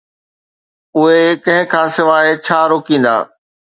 اهي 0.97 1.21
ڪنهن 1.43 1.69
کان 1.73 1.87
سواءِ 1.95 2.29
ڇا 2.45 2.59
روڪيندا؟ 2.71 3.15